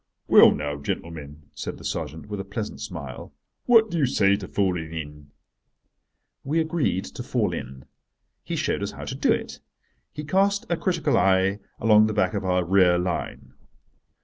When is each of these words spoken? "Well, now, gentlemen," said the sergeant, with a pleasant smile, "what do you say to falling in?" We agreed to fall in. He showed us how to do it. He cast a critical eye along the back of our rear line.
"Well, 0.27 0.49
now, 0.49 0.77
gentlemen," 0.77 1.43
said 1.53 1.77
the 1.77 1.83
sergeant, 1.83 2.25
with 2.25 2.39
a 2.39 2.43
pleasant 2.43 2.81
smile, 2.81 3.35
"what 3.67 3.91
do 3.91 3.99
you 3.99 4.07
say 4.07 4.35
to 4.35 4.47
falling 4.47 4.91
in?" 4.93 5.29
We 6.43 6.59
agreed 6.59 7.05
to 7.05 7.21
fall 7.21 7.53
in. 7.53 7.85
He 8.43 8.55
showed 8.55 8.81
us 8.81 8.93
how 8.93 9.05
to 9.05 9.13
do 9.13 9.31
it. 9.31 9.59
He 10.11 10.23
cast 10.23 10.65
a 10.71 10.75
critical 10.75 11.15
eye 11.17 11.59
along 11.79 12.07
the 12.07 12.13
back 12.15 12.33
of 12.33 12.43
our 12.43 12.65
rear 12.65 12.97
line. 12.97 13.53